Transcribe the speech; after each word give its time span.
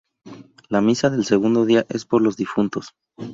La 0.69 0.81
misa 0.81 1.11
del 1.11 1.25
segundo 1.25 1.63
día 1.63 1.85
es 1.87 2.05
por 2.05 2.23
los 2.23 2.35
difuntos. 2.35 2.95